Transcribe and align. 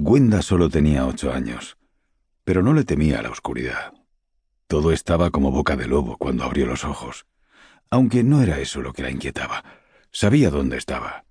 Gwenda 0.00 0.42
solo 0.42 0.70
tenía 0.70 1.08
ocho 1.08 1.32
años, 1.32 1.76
pero 2.44 2.62
no 2.62 2.72
le 2.72 2.84
temía 2.84 3.20
la 3.20 3.30
oscuridad. 3.30 3.94
Todo 4.68 4.92
estaba 4.92 5.30
como 5.30 5.50
boca 5.50 5.74
de 5.74 5.88
lobo 5.88 6.16
cuando 6.18 6.44
abrió 6.44 6.66
los 6.66 6.84
ojos, 6.84 7.26
aunque 7.90 8.22
no 8.22 8.40
era 8.40 8.60
eso 8.60 8.80
lo 8.80 8.92
que 8.92 9.02
la 9.02 9.10
inquietaba. 9.10 9.64
Sabía 10.12 10.50
dónde 10.50 10.76
estaba. 10.76 11.24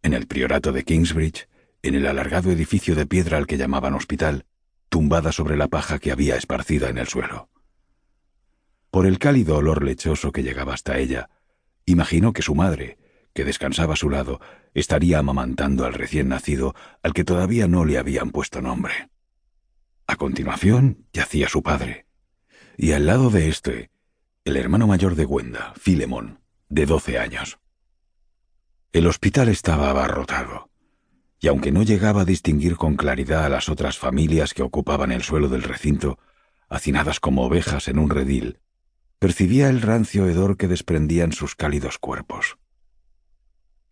En 0.00 0.14
el 0.14 0.26
priorato 0.26 0.72
de 0.72 0.82
Kingsbridge, 0.82 1.46
en 1.82 1.94
el 1.94 2.06
alargado 2.06 2.50
edificio 2.50 2.94
de 2.94 3.04
piedra 3.04 3.36
al 3.36 3.46
que 3.46 3.58
llamaban 3.58 3.92
hospital, 3.92 4.46
tumbada 4.88 5.30
sobre 5.30 5.58
la 5.58 5.68
paja 5.68 5.98
que 5.98 6.10
había 6.10 6.36
esparcida 6.36 6.88
en 6.88 6.96
el 6.96 7.08
suelo. 7.08 7.50
Por 8.90 9.04
el 9.04 9.18
cálido 9.18 9.58
olor 9.58 9.84
lechoso 9.84 10.32
que 10.32 10.42
llegaba 10.42 10.72
hasta 10.72 10.96
ella, 10.96 11.28
imaginó 11.84 12.32
que 12.32 12.40
su 12.40 12.54
madre, 12.54 12.96
que 13.36 13.44
descansaba 13.44 13.92
a 13.92 13.96
su 13.96 14.10
lado, 14.10 14.40
estaría 14.74 15.20
amamantando 15.20 15.84
al 15.84 15.92
recién 15.92 16.28
nacido 16.28 16.74
al 17.02 17.12
que 17.12 17.22
todavía 17.22 17.68
no 17.68 17.84
le 17.84 17.98
habían 17.98 18.30
puesto 18.30 18.62
nombre. 18.62 19.10
A 20.08 20.16
continuación 20.16 21.06
yacía 21.12 21.48
su 21.48 21.62
padre, 21.62 22.06
y 22.78 22.92
al 22.92 23.06
lado 23.06 23.28
de 23.30 23.48
éste, 23.48 23.90
el 24.44 24.56
hermano 24.56 24.86
mayor 24.86 25.16
de 25.16 25.26
Gwenda, 25.26 25.74
Filemón, 25.76 26.40
de 26.70 26.86
doce 26.86 27.18
años. 27.18 27.58
El 28.92 29.06
hospital 29.06 29.50
estaba 29.50 29.90
abarrotado, 29.90 30.70
y 31.38 31.48
aunque 31.48 31.72
no 31.72 31.82
llegaba 31.82 32.22
a 32.22 32.24
distinguir 32.24 32.76
con 32.76 32.96
claridad 32.96 33.44
a 33.44 33.50
las 33.50 33.68
otras 33.68 33.98
familias 33.98 34.54
que 34.54 34.62
ocupaban 34.62 35.12
el 35.12 35.22
suelo 35.22 35.48
del 35.50 35.62
recinto, 35.62 36.18
hacinadas 36.70 37.20
como 37.20 37.44
ovejas 37.44 37.88
en 37.88 37.98
un 37.98 38.08
redil, 38.08 38.60
percibía 39.18 39.68
el 39.68 39.82
rancio 39.82 40.26
hedor 40.26 40.56
que 40.56 40.68
desprendían 40.68 41.32
sus 41.32 41.54
cálidos 41.54 41.98
cuerpos. 41.98 42.56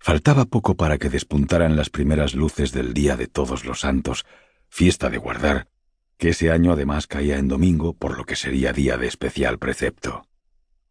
Faltaba 0.05 0.45
poco 0.45 0.77
para 0.77 0.99
que 0.99 1.09
despuntaran 1.09 1.77
las 1.77 1.89
primeras 1.89 2.35
luces 2.35 2.73
del 2.73 2.93
Día 2.93 3.17
de 3.17 3.27
Todos 3.27 3.65
los 3.65 3.81
Santos, 3.81 4.27
fiesta 4.69 5.09
de 5.09 5.17
guardar, 5.17 5.67
que 6.19 6.29
ese 6.29 6.51
año 6.51 6.73
además 6.73 7.07
caía 7.07 7.39
en 7.39 7.49
domingo, 7.49 7.95
por 7.95 8.19
lo 8.19 8.27
que 8.27 8.37
sería 8.37 8.75
día 8.75 8.99
de 8.99 9.07
especial 9.07 9.59
precepto. 9.59 10.27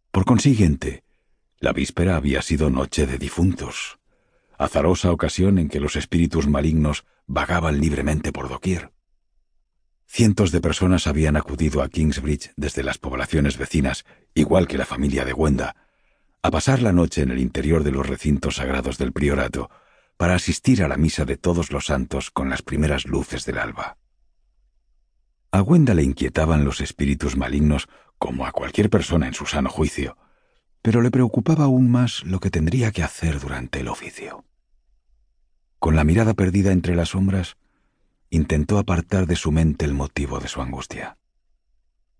Por 0.09 0.25
consiguiente, 0.25 1.03
la 1.59 1.73
víspera 1.73 2.15
había 2.15 2.41
sido 2.41 2.71
noche 2.71 3.05
de 3.05 3.19
difuntos, 3.19 3.99
azarosa 4.57 5.11
ocasión 5.11 5.59
en 5.59 5.69
que 5.69 5.79
los 5.79 5.95
espíritus 5.95 6.47
malignos 6.47 7.05
vagaban 7.27 7.79
libremente 7.79 8.31
por 8.31 8.49
doquier. 8.49 8.93
Cientos 10.07 10.51
de 10.51 10.59
personas 10.59 11.05
habían 11.05 11.35
acudido 11.35 11.83
a 11.83 11.89
Kingsbridge 11.89 12.51
desde 12.55 12.81
las 12.81 12.97
poblaciones 12.97 13.59
vecinas, 13.59 14.05
igual 14.33 14.67
que 14.67 14.79
la 14.79 14.87
familia 14.87 15.23
de 15.23 15.33
Wenda, 15.33 15.82
a 16.43 16.51
pasar 16.51 16.81
la 16.81 16.91
noche 16.91 17.21
en 17.21 17.31
el 17.31 17.39
interior 17.39 17.83
de 17.83 17.91
los 17.91 18.05
recintos 18.05 18.57
sagrados 18.57 18.97
del 18.97 19.13
priorato 19.13 19.71
para 20.17 20.35
asistir 20.35 20.83
a 20.83 20.89
la 20.89 20.97
misa 20.97 21.23
de 21.23 21.37
todos 21.37 21.71
los 21.71 21.85
santos 21.85 22.31
con 22.31 22.49
las 22.49 22.61
primeras 22.61 23.05
luces 23.05 23.45
del 23.45 23.57
alba. 23.57 23.97
A 25.51 25.61
Wenda 25.61 25.93
le 25.93 26.03
inquietaban 26.03 26.65
los 26.65 26.81
espíritus 26.81 27.37
malignos 27.37 27.87
como 28.17 28.45
a 28.45 28.51
cualquier 28.51 28.89
persona 28.89 29.27
en 29.27 29.33
su 29.33 29.45
sano 29.45 29.69
juicio, 29.69 30.17
pero 30.81 31.01
le 31.01 31.11
preocupaba 31.11 31.63
aún 31.63 31.89
más 31.89 32.23
lo 32.25 32.41
que 32.41 32.49
tendría 32.49 32.91
que 32.91 33.03
hacer 33.03 33.39
durante 33.39 33.79
el 33.79 33.87
oficio. 33.87 34.43
Con 35.79 35.95
la 35.95 36.03
mirada 36.03 36.33
perdida 36.33 36.73
entre 36.73 36.95
las 36.95 37.09
sombras, 37.09 37.55
intentó 38.29 38.79
apartar 38.79 39.27
de 39.27 39.37
su 39.37 39.51
mente 39.51 39.85
el 39.85 39.93
motivo 39.93 40.39
de 40.39 40.49
su 40.49 40.61
angustia. 40.61 41.17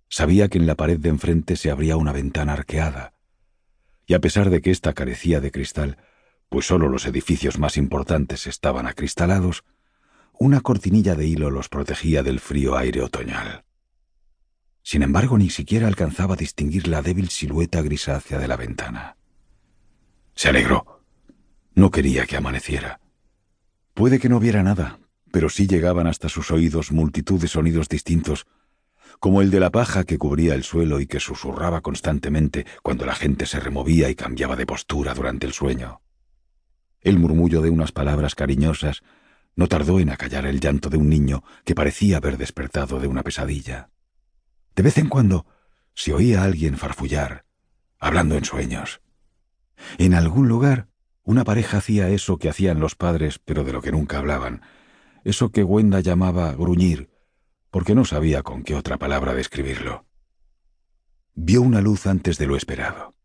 Sabía 0.07 0.47
que 0.47 0.59
en 0.59 0.67
la 0.67 0.75
pared 0.75 0.99
de 0.99 1.09
enfrente 1.09 1.57
se 1.57 1.71
abría 1.71 1.97
una 1.97 2.11
ventana 2.13 2.53
arqueada, 2.53 3.12
y 4.05 4.13
a 4.13 4.19
pesar 4.19 4.49
de 4.49 4.61
que 4.61 4.71
ésta 4.71 4.93
carecía 4.93 5.39
de 5.39 5.51
cristal, 5.51 5.97
pues 6.49 6.67
sólo 6.67 6.89
los 6.89 7.05
edificios 7.05 7.57
más 7.57 7.77
importantes 7.77 8.47
estaban 8.47 8.87
acristalados, 8.87 9.63
una 10.33 10.61
cortinilla 10.61 11.15
de 11.15 11.25
hilo 11.25 11.49
los 11.49 11.69
protegía 11.69 12.23
del 12.23 12.39
frío 12.39 12.77
aire 12.77 13.01
otoñal. 13.01 13.63
Sin 14.83 15.01
embargo, 15.01 15.37
ni 15.37 15.49
siquiera 15.49 15.87
alcanzaba 15.87 16.33
a 16.33 16.37
distinguir 16.37 16.87
la 16.87 17.01
débil 17.01 17.29
silueta 17.29 17.81
grisácea 17.81 18.37
de 18.37 18.47
la 18.47 18.57
ventana. 18.57 19.15
Se 20.35 20.49
alegró. 20.49 21.01
No 21.73 21.89
quería 21.89 22.25
que 22.25 22.35
amaneciera. 22.35 22.99
Puede 23.93 24.19
que 24.19 24.29
no 24.29 24.39
viera 24.39 24.61
nada, 24.61 24.99
pero 25.31 25.49
sí 25.49 25.67
llegaban 25.67 26.07
hasta 26.07 26.29
sus 26.29 26.51
oídos 26.51 26.91
multitud 26.91 27.39
de 27.39 27.47
sonidos 27.47 27.89
distintos, 27.89 28.45
como 29.19 29.41
el 29.41 29.51
de 29.51 29.59
la 29.59 29.71
paja 29.71 30.03
que 30.03 30.17
cubría 30.17 30.55
el 30.55 30.63
suelo 30.63 30.99
y 30.99 31.07
que 31.07 31.19
susurraba 31.19 31.81
constantemente 31.81 32.65
cuando 32.81 33.05
la 33.05 33.15
gente 33.15 33.45
se 33.45 33.59
removía 33.59 34.09
y 34.09 34.15
cambiaba 34.15 34.55
de 34.55 34.65
postura 34.65 35.13
durante 35.13 35.45
el 35.45 35.53
sueño. 35.53 36.01
El 37.01 37.19
murmullo 37.19 37.61
de 37.61 37.69
unas 37.69 37.91
palabras 37.91 38.35
cariñosas 38.35 39.03
no 39.55 39.67
tardó 39.67 39.99
en 39.99 40.09
acallar 40.09 40.45
el 40.45 40.59
llanto 40.59 40.89
de 40.89 40.97
un 40.97 41.09
niño 41.09 41.43
que 41.65 41.75
parecía 41.75 42.17
haber 42.17 42.37
despertado 42.37 42.99
de 42.99 43.07
una 43.07 43.23
pesadilla. 43.23 43.89
De 44.75 44.83
vez 44.83 44.97
en 44.97 45.09
cuando 45.09 45.45
se 45.93 46.13
oía 46.13 46.41
a 46.41 46.45
alguien 46.45 46.77
farfullar, 46.77 47.45
hablando 47.99 48.35
en 48.35 48.45
sueños. 48.45 49.01
En 49.97 50.13
algún 50.13 50.47
lugar, 50.47 50.87
una 51.23 51.43
pareja 51.43 51.77
hacía 51.77 52.09
eso 52.09 52.37
que 52.37 52.49
hacían 52.49 52.79
los 52.79 52.95
padres, 52.95 53.39
pero 53.39 53.63
de 53.63 53.73
lo 53.73 53.81
que 53.81 53.91
nunca 53.91 54.17
hablaban, 54.17 54.61
eso 55.23 55.51
que 55.51 55.63
Wenda 55.63 55.99
llamaba 55.99 56.53
gruñir, 56.53 57.09
porque 57.73 57.95
no 57.95 58.05
sabía 58.05 58.43
con 58.43 58.61
qué 58.61 58.75
otra 58.75 58.97
palabra 58.99 59.33
describirlo. 59.33 60.05
Vio 61.33 61.63
una 61.63 61.81
luz 61.81 62.05
antes 62.05 62.37
de 62.37 62.45
lo 62.45 62.55
esperado. 62.55 63.15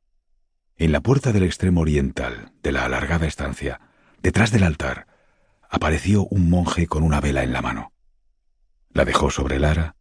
En 0.78 0.91
la 0.91 1.03
puerta 1.03 1.32
del 1.32 1.42
extremo 1.42 1.82
oriental 1.82 2.54
de 2.62 2.72
la 2.72 2.86
alargada 2.86 3.26
estancia, 3.26 3.78
detrás 4.22 4.50
del 4.50 4.62
altar, 4.62 5.06
apareció 5.69 6.25
un 6.28 6.48
monje 6.48 6.86
con 6.86 7.03
una 7.03 7.20
vela 7.20 7.42
en 7.42 7.53
la 7.53 7.60
mano. 7.60 7.92
La 8.94 9.04
dejó 9.04 9.31
sobre 9.31 9.56
el 9.56 9.66
ara, 9.66 9.97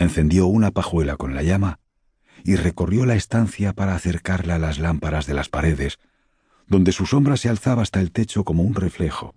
encendió 0.00 0.48
una 0.48 0.72
pajuela 0.72 1.16
con 1.16 1.36
la 1.36 1.44
llama 1.44 1.78
y 2.42 2.56
recorrió 2.56 3.06
la 3.06 3.14
estancia 3.14 3.72
para 3.72 3.94
acercarla 3.94 4.56
a 4.56 4.58
las 4.58 4.80
lámparas 4.80 5.28
de 5.28 5.34
las 5.34 5.48
paredes, 5.48 6.00
donde 6.66 6.90
su 6.90 7.06
sombra 7.06 7.36
se 7.36 7.48
alzaba 7.48 7.82
hasta 7.82 8.00
el 8.00 8.10
techo 8.10 8.42
como 8.42 8.64
un 8.64 8.74
reflejo, 8.74 9.36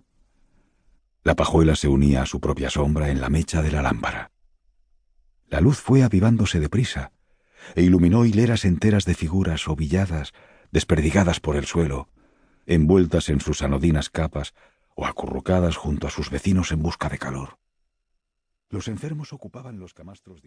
la 1.24 1.34
pajuela 1.34 1.74
se 1.74 1.88
unía 1.88 2.22
a 2.22 2.26
su 2.26 2.38
propia 2.38 2.68
sombra 2.68 3.08
en 3.08 3.20
la 3.20 3.30
mecha 3.30 3.62
de 3.62 3.72
la 3.72 3.80
lámpara. 3.80 4.30
La 5.48 5.60
luz 5.60 5.78
fue 5.80 6.02
avivándose 6.02 6.60
deprisa 6.60 7.12
e 7.74 7.82
iluminó 7.82 8.26
hileras 8.26 8.66
enteras 8.66 9.06
de 9.06 9.14
figuras 9.14 9.66
ovilladas, 9.66 10.34
desperdigadas 10.70 11.40
por 11.40 11.56
el 11.56 11.64
suelo, 11.64 12.10
envueltas 12.66 13.30
en 13.30 13.40
sus 13.40 13.62
anodinas 13.62 14.10
capas 14.10 14.54
o 14.94 15.06
acurrucadas 15.06 15.76
junto 15.76 16.06
a 16.06 16.10
sus 16.10 16.28
vecinos 16.28 16.72
en 16.72 16.82
busca 16.82 17.08
de 17.08 17.18
calor. 17.18 17.58
Los 18.68 18.86
enfermos 18.88 19.32
ocupaban 19.32 19.78
los 19.78 19.94
camastros 19.94 20.42